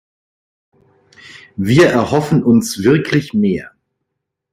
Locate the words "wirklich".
2.81-3.35